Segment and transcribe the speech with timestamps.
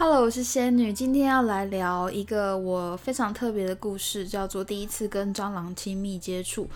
[0.00, 6.68] Hello，我是仙女，今天要来聊一个我非常特别的故事，叫做第一次跟蟑螂亲密接触。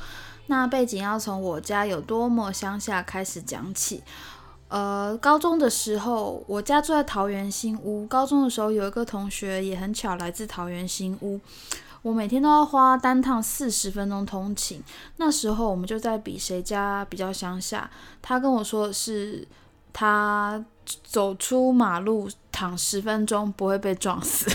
[0.46, 4.02] 那背景要从我家有多么乡下开始讲起。
[4.66, 8.04] 呃，高中的时候，我家住在桃园新屋。
[8.08, 11.38] 高中的时候，有一个同学也很巧来自桃园新屋。
[12.02, 14.82] 我每天都要花单趟四十分钟通勤。
[15.18, 17.88] 那时候我们就在比谁家比较乡下。
[18.20, 19.46] 他跟我说的是
[19.92, 20.64] 他
[21.04, 24.50] 走出马路躺十分钟不会被撞死。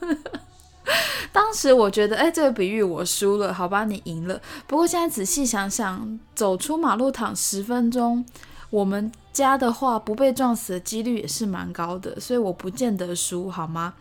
[1.32, 4.40] 当时我觉得，哎，这个比喻我输了，好吧，你赢了。
[4.66, 8.24] 不过现在仔细想想，走出马路躺十分钟，
[8.68, 13.94] 我们家的话不被撞死的几率也是蛮高的，所以我不见得输，好吗？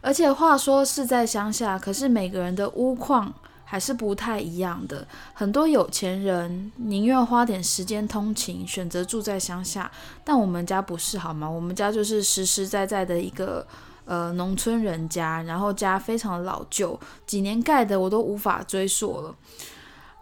[0.00, 3.34] 而且话说是在乡下，可是每个人的屋况
[3.70, 5.06] 还是不太一样的。
[5.32, 9.88] 很多有钱人宁愿花点时间通勤，选择住在乡下，
[10.24, 11.48] 但我们家不是，好吗？
[11.48, 13.64] 我们家就是实实在在的一个
[14.06, 19.32] 呃农村人家，然后家非常老旧，几年盖的我都无法追溯了。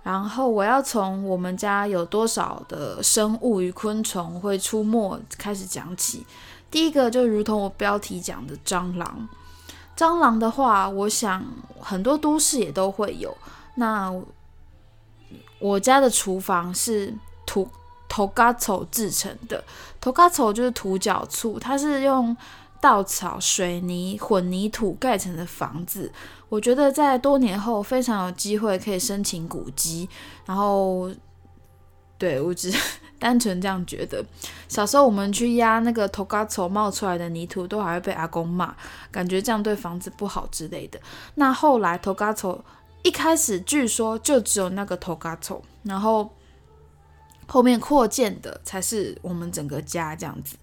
[0.03, 6.27] 然后我要从我们家有多少的生物与昆虫会出没开始讲起。
[6.71, 9.27] 第一个就如同我标题讲的蟑螂。
[9.99, 11.45] 蟑螂的话，我想
[11.81, 13.37] 很多都市也都会有。
[13.75, 14.15] 那
[15.59, 17.13] 我家的厨房是
[17.45, 17.69] 土
[18.09, 19.65] 头嘎草制成的，
[20.01, 22.37] 头嘎草就是土脚醋，它是用
[22.81, 26.12] 稻草、水泥混凝土盖成的房子。
[26.49, 30.09] 我觉得在多年后非常有机会可以申请古迹，
[30.47, 31.11] 然后。
[32.21, 32.69] 对我只
[33.19, 34.25] 单纯这样觉得。
[34.69, 38.75] 小时候我们去压那个头嘎丑冒出来的泥土，都还会被阿公骂，
[39.11, 41.01] 感觉这样对房子不好之类的。
[41.35, 42.65] 那后来头嘎丑
[43.03, 46.31] 一开始据说就只有那个头嘎丑，然后
[47.47, 50.57] 后面扩建的才是我们整个家这样子。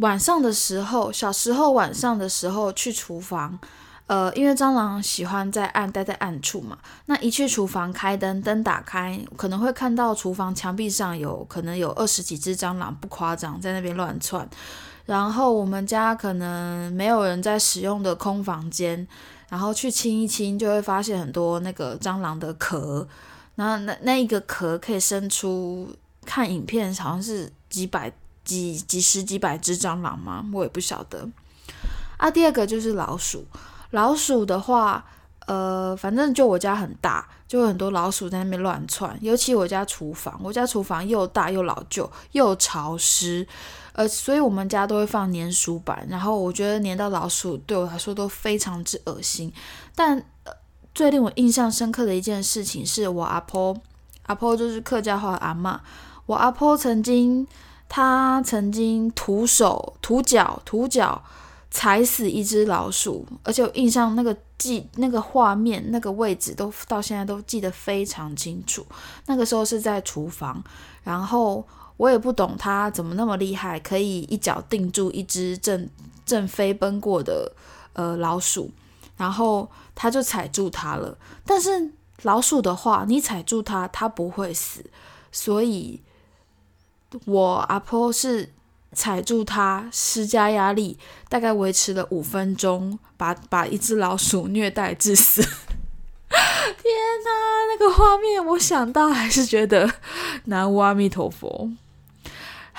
[0.00, 3.58] 晚上的时候，小时候晚上的时候去厨房。
[4.08, 14.48] 呃，因为蟑螂喜欢在暗待在暗处嘛，那一去厨房开灯，灯打开，可能会看到厨房墙壁上有可能有二十几只蟑螂，不夸张，在那边乱窜。
[15.04, 19.06] 然后我们家可能没有人在使用的空房间，
[19.50, 23.06] 然后去清一清，就会发现很多那个蟑螂的壳。
[23.56, 25.94] 然后那那一个壳可以生出，
[26.24, 28.10] 看影片好像是几百
[28.42, 30.42] 几几十几百只蟑螂吗？
[30.54, 31.28] 我也不晓得。
[32.16, 33.44] 啊，第二个就是老鼠。
[33.90, 35.04] 老鼠的话，
[35.46, 39.16] 呃，反正就我家很大，就很多老鼠在那边乱窜。
[39.22, 43.46] 尤其我家厨房，我家厨房又大又老旧又潮湿，
[43.92, 46.06] 呃，所以我们家都会放粘鼠板。
[46.10, 49.50] 然后我觉得粘到老鼠对我来说都非常之恶心。
[49.94, 50.22] 但
[50.94, 53.74] 最令我印象深刻的一件事情是我阿婆，
[54.26, 55.80] 阿婆就是客家话阿妈。
[56.26, 57.46] 我阿婆曾经，
[57.88, 61.22] 她曾经徒手、徒脚、徒脚。
[61.70, 68.84] 踩死一只老鼠，而且我印象那个记那个画面那个位置都到现在都记得非常清楚。
[69.26, 70.64] 那个时候是在厨房，
[71.02, 71.62] 然后
[71.98, 75.88] 我也不懂他怎么那么厉害，可以一脚定住一只正
[76.24, 77.52] 正飞奔过的
[77.92, 78.70] 呃老鼠，
[79.18, 81.18] 然后他就踩住它了。
[81.44, 81.92] 但是
[82.22, 84.82] 老鼠的话，你踩住它，它不会死，
[85.30, 86.00] 所以
[87.26, 88.54] 我阿婆是。
[88.92, 95.42] 踩住它，施加压力，大概维持了五分钟，把把一只老鼠虐待致死。
[95.42, 96.92] 天
[97.24, 97.30] 哪，
[97.70, 99.90] 那个画面我想到还是觉得
[100.44, 101.70] 南无阿弥陀佛。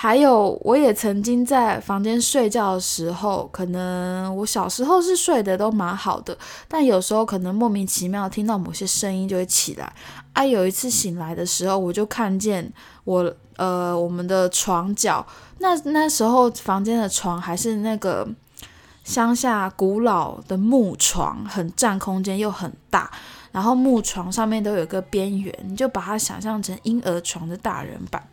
[0.01, 6.37] 还有，我也曾经在房间睡觉的时候，可能我小时候是睡得都蛮好的，
[6.69, 9.91] 但有时候可能莫名其妙听到某些声音就会起来。
[10.31, 12.71] 啊，有一次醒来的时候，我就看见
[13.03, 15.27] 我呃我们的床角。
[15.57, 18.25] 那那时候房间的床还是那个
[19.03, 23.11] 乡下古老的木床，很占空间又很大，
[23.51, 28.23] 然后木床上面都有个边缘，你就把它想象成婴儿床的大人版。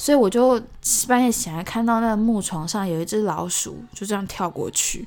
[0.00, 0.58] 所以我就
[1.06, 5.06] 半夜醒来看到那个木床上有一只老鼠，就这样跳过去。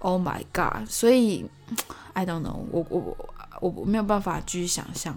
[0.00, 0.84] Oh my god！
[0.88, 1.46] 所以
[2.12, 3.16] I don't know，我我
[3.60, 5.16] 我我没有办法继续想象。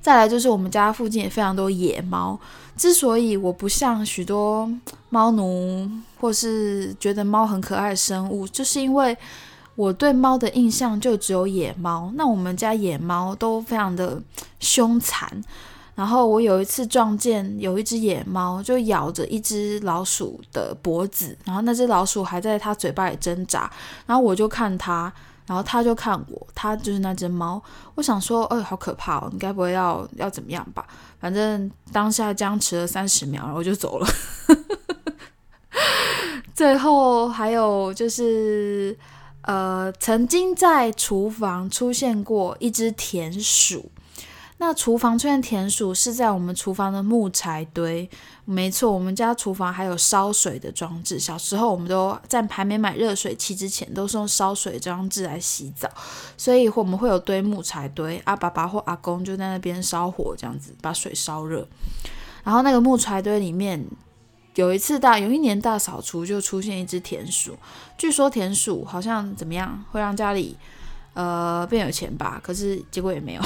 [0.00, 2.38] 再来就是我们家附近也非常多野猫。
[2.76, 4.70] 之所以我不像许多
[5.10, 5.90] 猫奴，
[6.20, 9.18] 或是觉得猫很可爱的生物，就是因为
[9.74, 12.12] 我对猫的印象就只有野猫。
[12.14, 14.22] 那我们家野猫都非常的
[14.60, 15.42] 凶残。
[15.96, 23.68] 然后我有一次撞见有一只野猫，就咬着一只老鼠的脖子，然后那只老鼠还在它嘴巴里挣扎。
[24.06, 25.12] 然后我就看它。
[25.48, 27.62] 然后他就看我，他就是那只猫。
[27.94, 29.28] 我想说，哎，好可怕哦！
[29.32, 30.84] 你该不会要要怎么样吧？
[31.20, 34.08] 反正当下僵持了三十秒，然后就走了。
[36.52, 38.98] 最后还有就是，
[39.42, 43.88] 呃，曾经在厨房出现过一只田鼠。
[44.58, 48.08] 那厨房出现田鼠是在我们厨房的木材堆，
[48.46, 51.18] 没错，我们家厨房还有烧水的装置。
[51.18, 55.86] 小时候我们都在还没买热水器之前，都是用烧水装置来洗澡，
[56.38, 58.18] 所以我们会有堆木材堆。
[58.24, 61.68] 阿爸爸或阿公就在那边烧火，这样子把水烧热。
[62.42, 63.84] 然后那个木材堆里面，
[64.54, 67.58] 有一次大有一年大扫除，就出现一只田鼠。
[67.98, 70.56] 据说田鼠好像怎么样，会让家里
[71.12, 72.40] 呃变有钱吧？
[72.42, 73.42] 可是结果也没有。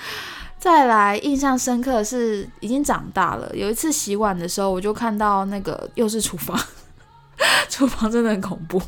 [0.58, 3.48] 再来，印象深刻的是已经长大了。
[3.54, 6.58] 有一次洗碗的时候，我就看到那个又是厨房，
[7.70, 8.82] 厨房真的很恐怖，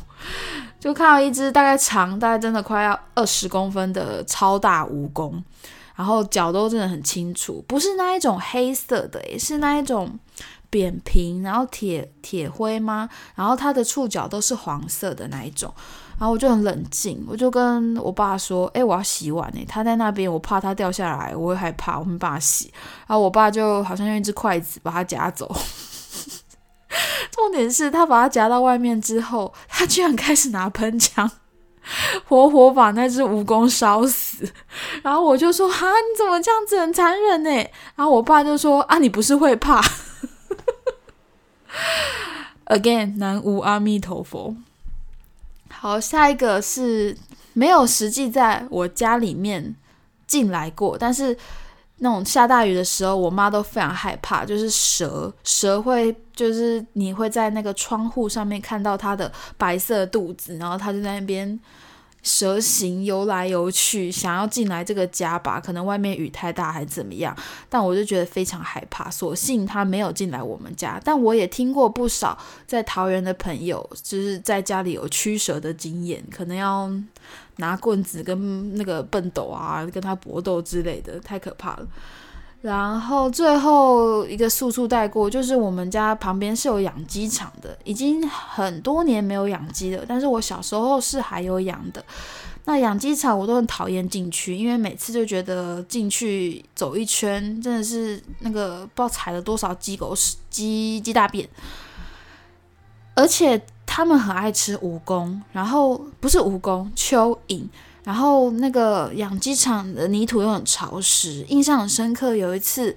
[0.79, 5.41] 就看到一只大概长，大概真的快要二十公分的超大蜈蚣，
[5.95, 10.19] 然后脚都真的很清楚，不是那一种黑色的，也是那一种
[10.71, 13.07] 扁平，然后铁铁灰吗？
[13.35, 15.71] 然后它的触角都是黄色的那一种。
[16.17, 22.71] 然后我就很冷静，我就跟我爸说：“哎，我要洗碗哎，他在那边，我怕他掉下来，我会害怕，我没办法洗。”
[23.07, 25.51] 然后我爸就好像用一只筷子把它夹走。
[27.31, 31.29] 重点是他把它夹到外面之后，他居然开始拿喷枪，
[32.27, 34.47] 活活把那只蜈蚣烧死。
[35.01, 37.49] 然后我就说：“哈，你怎么这样子很残忍呢？”
[37.97, 39.81] 然后我爸就说：“啊，你不是会怕？”
[42.65, 44.55] Again，南无阿弥陀佛。
[45.69, 47.17] 好，下一个是
[47.53, 49.75] 没有实际在我家里面
[50.27, 51.37] 进来过，但是
[51.97, 61.59] 那种下大雨的时候，我妈都非常害怕，就是蛇，蛇会就是你会在那个窗户上面看到它的白色肚子，然后它就在那边。
[62.23, 65.59] 蛇形游来游去，想要进来这个家吧？
[65.59, 67.35] 可能外面雨太大还是怎么样？
[67.69, 69.09] 但我就觉得非常害怕。
[69.09, 72.37] 所幸他没有进来我们家，但我也听过不少
[72.67, 76.91] 在桃园的朋友，就是在家里有驱蛇的经验，可能要
[77.57, 81.87] 拿棍子跟那个笨斗啊，跟他搏斗之类的，太可怕了。
[82.61, 90.05] 然后最后一个速速带过，就是我们家旁边是有养鸡场的，已经很多年没有养鸡了。
[90.07, 92.03] 但是我小时候是还有养的。
[92.65, 101.49] 那养鸡场我都很讨厌进去，因为每次就觉得进去走一圈，真的是那个不知道踩了多少鸡狗屎、鸡鸡大便，
[103.15, 107.65] 而且他们很爱吃蜈蚣，然后不是蜈蚣，蚯蚓。
[108.03, 112.35] 然后那个养鸡场的泥土又很潮湿，印象很深刻。
[112.35, 112.95] 有一次，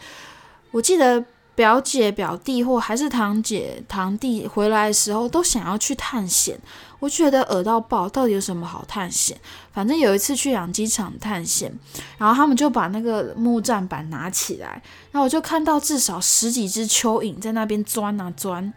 [0.70, 1.22] 我记得
[1.54, 6.58] 表姐、表弟或还是堂姐、堂弟回来的时候，都想要去探险。
[7.00, 9.38] 我觉得恶到爆，到底有什么好探险？
[9.74, 11.70] 反正有一次去养鸡场探险，
[12.16, 18.72] 然后他们就把那个木栈板拿起来，然后我就看到至少十几只蚯蚓在那边钻啊钻，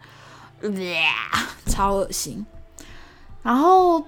[1.64, 2.44] 超恶心。
[3.42, 4.04] 然后。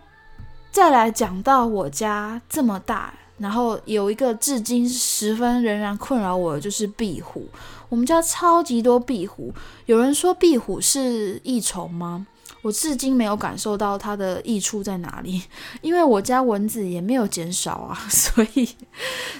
[0.71, 7.47] 再来讲到我家这么大，然后有一个至今十分仍然困扰我的就是壁虎。
[7.89, 9.53] 我们家超级多壁虎，
[9.87, 12.27] 有人说壁虎是益虫吗？
[12.63, 15.43] 我至今没有感受到它的益处在哪里，
[15.83, 17.99] 因为我家蚊子也没有减少啊。
[18.09, 18.69] 所以，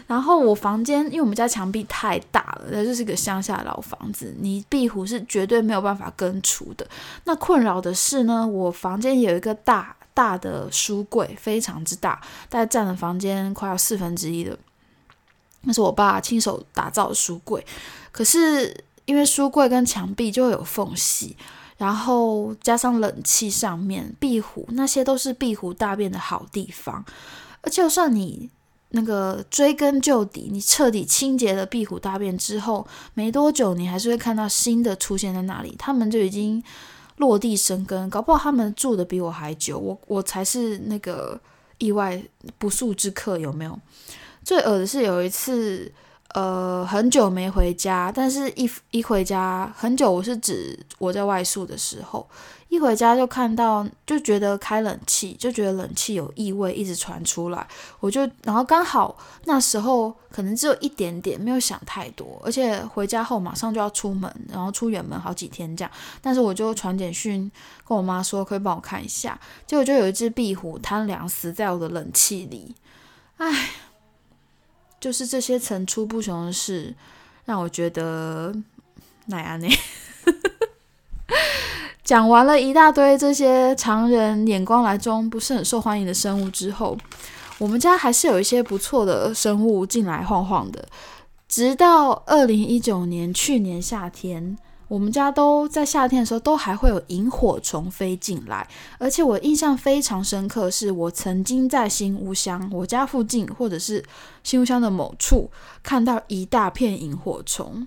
[0.09, 6.85] 然后我房间，因为我们家墙壁太大了，那就是个乡下老房子，你壁虎是绝对没有办法根除的。
[7.25, 9.97] 那困扰的是呢，我房间有一个大。
[10.21, 14.59] 大的书柜非常之大，大概占了房间快要四分之一的。
[15.63, 17.65] 那是我爸亲手打造的书柜，
[18.13, 21.35] 可是因为书柜跟墙壁就会有缝隙，
[21.79, 27.03] 然后加上冷气上面壁虎，那些都是壁虎大便的好地方。
[27.63, 28.51] 而就算你
[28.91, 36.63] 那个追根究底，你彻底清洁了壁虎大便之后，没多久你还是会看到新的出现在那里，他们就已经。
[37.21, 41.39] 落地生根，搞不好他们住的比我还久，我我才是那个
[41.79, 42.21] 意外
[42.59, 43.79] 不速之客，有没有？
[44.43, 45.93] 最恶的是有一次，
[46.35, 52.29] 呃，很久没回家，但是一一回家很久，我是指我在外宿的时候。
[52.69, 57.67] 一回家就看到，就觉得开冷气，就觉得冷气有异味一直传出来，
[57.99, 65.91] 我就然后刚好那时候可能只有一点点，没有想太多，而且回家后马上就要出门，然后出远门好几天这样，
[66.23, 67.51] 但是我就传简讯
[67.85, 72.77] 跟我妈说，可以帮我看一下，结果就有一只壁虎贪凉死在我的冷气里，
[73.39, 73.71] 唉，
[75.01, 76.95] 就是这些层出不穷的事，
[77.47, 78.55] 让我觉得
[79.27, 79.67] 奈安呢。
[82.05, 86.99] 讲完了一大堆这些常人眼光来中不是很受欢迎的生物之后，
[87.59, 90.89] 我们家还是有一些不错的生物进来晃晃的。
[91.49, 94.59] 直到二零一九年去年夏天，
[94.91, 98.69] 我们家都在夏天的时候都还会有萤火虫飞进来，
[98.99, 104.05] 而且我印象非常深刻，是我曾经在新屋乡我家附近，或者是
[104.43, 105.49] 新屋乡的某处
[105.81, 107.87] 看到一大片萤火虫，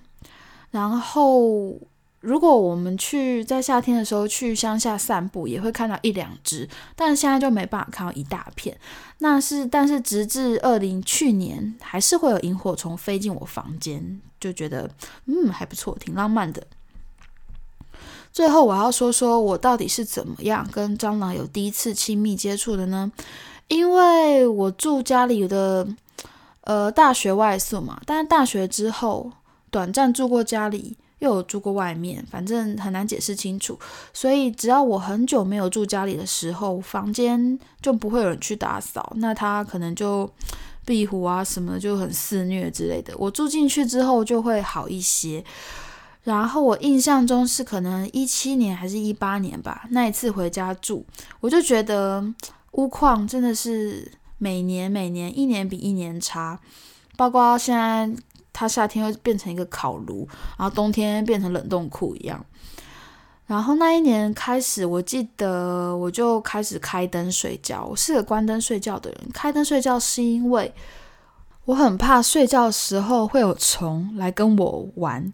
[0.72, 1.78] 然后。
[2.24, 8.80] 如果我们去在夏天的时候去乡下散步，也会看到一两只，但是现在就没办法看到一大片。
[9.18, 14.90] 那是，但是直至二零去年，还是会有萤火虫飞进我房间，就觉得
[15.26, 16.66] 嗯还不错，挺浪漫的。
[18.34, 23.10] 最后我要说说我到底是怎么样跟蟑螂有第一次亲密接触的呢？
[23.70, 25.88] 因为我住家里的
[26.62, 29.32] 呃大学外宿嘛，但是大学之后
[29.72, 30.98] 短暂住过家里。
[31.20, 33.80] 又有住过外面，反正很难解释清楚。
[34.13, 40.30] 所以只要我很久没有住家里的时候，房间就不会有人去打扫，那他可能就
[40.84, 43.13] 壁虎啊什么就很肆虐之类的。
[43.18, 45.42] 我住进去之后就会好一些。
[46.24, 51.06] 然后我印象中是可能一七年还是一八年吧，那一次回家住，
[51.39, 52.24] 我就觉得
[52.72, 56.60] 屋况真的是每年每年一年比一年差，
[57.15, 58.24] 包括现在。
[58.56, 60.27] 它夏天会变成一个烤炉，
[60.60, 62.46] 然后冬天变成冷冻库一样。
[63.48, 67.84] 然后那一年开始，我记得我就开始开灯睡觉。
[67.84, 70.72] 我是个关灯睡觉的人，开灯睡觉是因为
[71.65, 75.34] 我很怕睡觉的时候会有虫来跟我玩。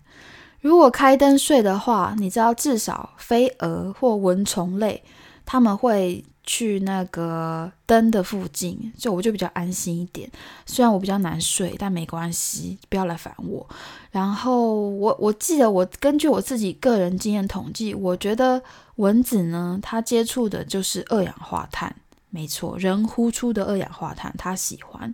[0.61, 5.03] 如果开灯睡的话，你知道，至少飞蛾或蚊虫类，
[5.45, 6.23] 他们会。
[6.41, 10.27] 去那个灯的附近，就我就比较安心一点。
[10.65, 13.69] 虽然我比较难睡，但没关系，不要来烦我。
[14.09, 18.63] 然后我我记得我根据我自己个人经验统计，我觉得
[18.95, 21.95] 蚊子呢，它接触的就是二氧化碳，
[22.31, 25.13] 没错，人呼出的二氧化碳，它喜欢。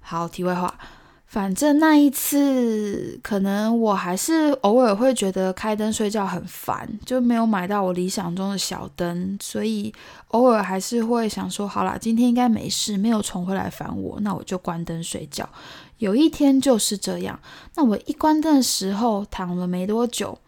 [0.00, 0.76] 好，题外话。
[1.32, 9.90] 反正那一次，可能我还是偶尔会觉得开灯睡觉很烦，就没有买到我理想中的小灯，所以
[10.28, 15.48] 偶尔还是会想说，好啦，今天应该没事，没有虫会来烦我，那我就关灯睡觉。
[15.96, 17.40] 有一天就是这样，
[17.76, 20.38] 那我一关灯的时候，躺了没多久，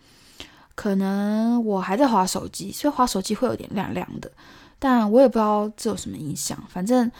[0.74, 4.30] 可能我还在划手机，所以划手机会有点亮亮的，
[4.78, 6.62] 但我也不知道这有什么影响。
[6.68, 7.10] 反正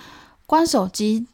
[0.45, 1.27] 关手机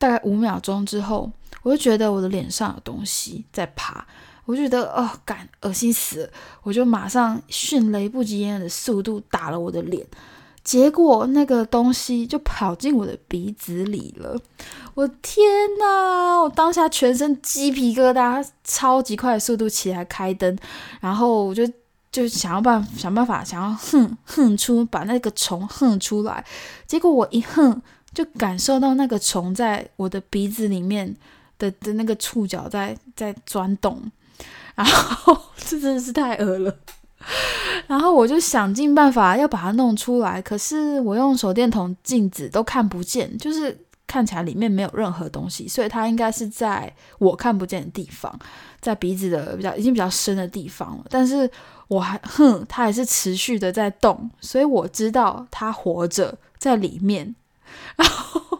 [0.00, 1.30] 大概五秒钟之后。
[1.62, 4.02] 我就觉得我的脸上有东西在爬，
[4.46, 6.30] 我就觉得哦，干恶心死了！
[6.62, 10.06] 我就马上迅雷不及掩耳的速度打了我的脸，
[10.64, 14.40] 结果那个东西就跑进我的鼻子里了。
[14.94, 15.44] 我天
[15.78, 16.40] 呐！
[16.44, 20.56] 我当下全身鸡皮疙瘩，超级快的速度起来开灯，
[21.00, 21.70] 然后我就
[22.10, 26.42] 就想要办想办法想要哼哼出把那个虫哼出来，
[26.86, 27.82] 结果我一哼
[28.14, 31.16] 就感受到那个虫在我的鼻子里面。
[31.60, 34.00] 的的那个触角在在钻洞，
[34.74, 36.74] 然后 这真的是太恶了。
[37.86, 48.34] 然后我就想尽办法要把它弄出来，可是我用手电筒镜子都看不见，就是看起来里面没有任何东西，所以它应该是在我看不见的地方，
[48.80, 51.04] 在鼻子的比较已经比较深的地方了。
[51.10, 51.50] 但是
[51.88, 57.34] 我还哼，它还是持续的在动，所以我知道它活着在里面，
[57.96, 58.58] 然后。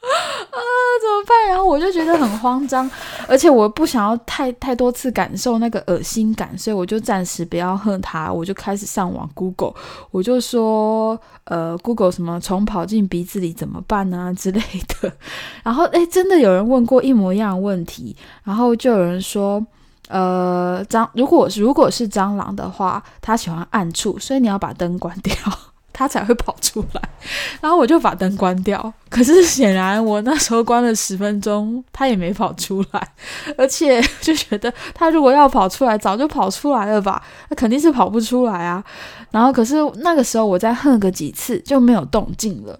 [0.00, 0.58] 啊，
[1.02, 1.48] 怎么办？
[1.48, 2.90] 然后我就觉得很慌张，
[3.28, 8.32] 而且我不想要太太多次感受那个恶心感，所以我就暂时不要恨他。
[8.32, 9.74] 我就开始上网 Google，
[10.10, 14.60] 我就说，呃，Google 什么虫跑进鼻子里怎么办呢 之类
[15.00, 15.12] 的。
[15.62, 19.64] 然后，哎，真的有人问过一模一样的问题，然后就有人说，
[20.08, 25.34] 呃，蟑如果如果是蟑螂的话，它喜欢暗处，所以你要把灯关掉。
[25.98, 27.02] 它才会跑出来，
[27.60, 28.94] 然后我就把灯关掉。
[29.08, 33.08] 可是显然我那时候关了十分钟，它也没跑出来，
[33.56, 37.20] 而且就觉得它如果要跑出来，早就跑出来了吧？
[37.50, 38.84] 那肯定是跑不出来啊。
[39.32, 42.78] 然后可是那个时候我再哼个几次就没有动静了，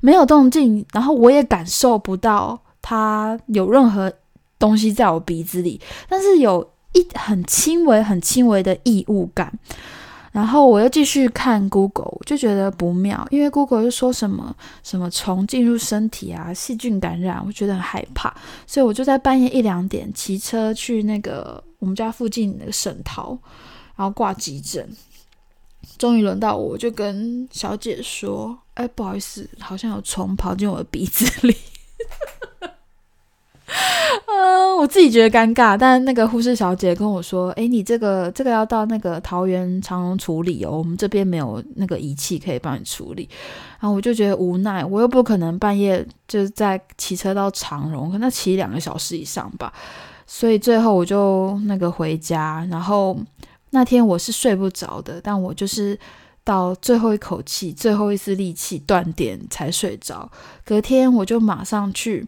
[0.00, 4.12] 没有动静，然后我也感受不到它有任何
[4.58, 9.52] 东西在我鼻子里，但是有一很轻微、很轻微的异物感。
[10.32, 18.34] 然后我又继续看 Google，就觉得不妙，因为 Google 又说什么什么虫进入身体啊，细菌感染，我觉得很害怕，
[18.66, 23.38] 所以我就在半夜一两点骑车去那个我们家附近那个省淘，
[23.96, 24.88] 然后挂急诊。
[25.96, 31.56] 终于轮到我，我就跟小姐说：“哎，不好意思，好像有虫跑进我的鼻子里。”
[34.26, 43.28] 嗯，我自己觉得尴尬，但那个护士小姐跟我说：“哎，你这个这个要到那个桃园长荣处理哦，我们这边没有那个仪器可以帮你处理。”
[43.80, 49.72] 然后我就觉得无奈，我又不可能半夜就是在骑车到长荣，可能骑两个小时以上吧，
[50.26, 53.16] 所以最后我就那个回家，然后
[53.70, 55.98] 那天我是睡不着的，但我就是
[56.42, 60.30] 到最后一口气、最后一丝力气断电才睡着。
[60.64, 62.26] 隔天我就马上去，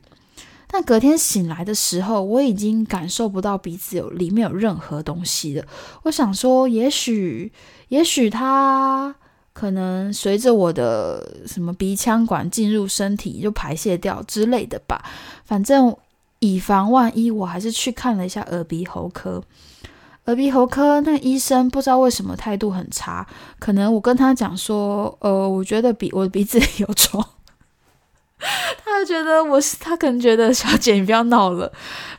[0.71, 5.65] 但隔天醒来的时候，我已经感受不到鼻子有里面有任何东西了。
[6.05, 7.53] 我想说，也许，
[7.89, 9.15] 也许它
[9.53, 15.05] 可能随着我的什么鼻腔管进入身体就排泄掉之类的吧，
[15.45, 15.97] 反正。
[16.43, 19.45] 以防万一，我还是去看了一下耳鼻喉科。
[20.25, 23.27] 耳鼻喉科那医生不知道为什么态度很差，
[23.59, 27.23] 可能我跟他讲说，呃，我觉得鼻我的鼻子 有虫，
[28.85, 31.71] 他觉得我是他可能觉得小姐你不要闹了，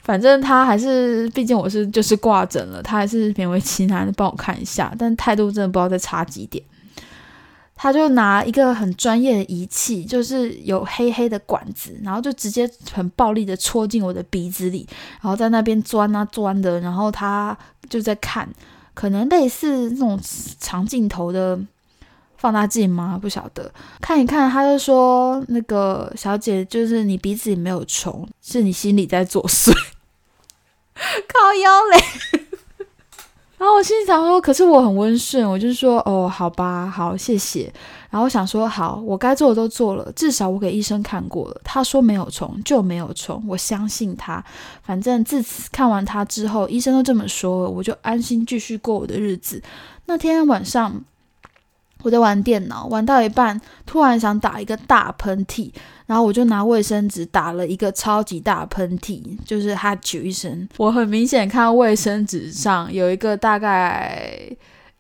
[0.04, 6.64] 反正他还是毕竟我是就是挂诊了，他还是勉为其难的帮我看一下，但态度真的不知道在差几点。
[7.76, 14.88] 他就拿一个很专业的仪器，就是有黑黑的管子，然后就直接很暴力的戳进我的鼻子里，
[15.20, 17.58] 然后在那边钻啊钻的，然后他
[17.90, 18.48] 就在看，
[18.94, 20.20] 可能类似那种
[20.60, 21.60] 长镜头的
[22.42, 23.20] 放大镜吗？
[23.22, 23.72] 不晓得，
[24.02, 29.72] 看一看，他就说那个小姐，就是你鼻子里没有虫，是你心里在作祟，
[30.96, 32.04] 靠腰嘞。
[33.60, 37.72] 然后我心想说，可是我很温顺，我就说哦，好吧，好，谢谢。
[38.10, 44.44] 然后我想说，好，我该做的都做了，至少我给医生看过了，他说没有虫就没有虫，我相信他。
[44.82, 49.62] 反正自此看完他之后，医生都这么说了，我就安心继续过我的日子。
[50.08, 51.04] 那天晚上。
[52.04, 55.72] 我在玩电脑，玩到一半，突然想打一个大喷嚏，
[56.06, 60.68] 然后我就拿卫生纸打了一个超级大喷嚏，就是哈啾一声。
[60.78, 64.50] 我很明显看到卫生纸上有一个大概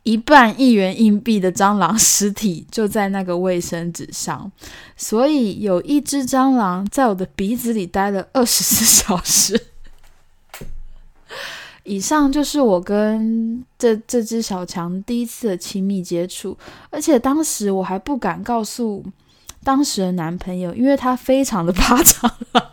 [0.04, 4.52] 一半一元硬币的蟑螂尸体，就在那个卫生纸上，
[4.96, 9.71] 所以有一只蟑螂在我的鼻子里待了二十四小时。
[11.92, 16.58] 以上就是我跟这这只小强第一次的亲密接触，
[16.90, 19.04] 而且当时我还不敢告诉
[19.62, 22.72] 当时的男朋友，因为他非常的 怕蟑螂。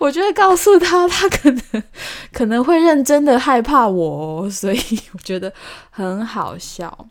[0.00, 1.82] 我觉得告诉他，他可能
[2.30, 4.78] 可能会认真的害怕我，所以
[5.14, 5.50] 我觉得
[5.88, 7.08] 很好笑。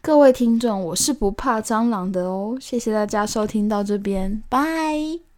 [0.00, 2.56] 各位听众，我是不怕蟑螂的哦。
[2.60, 5.29] 谢谢大家收听到这边，拜。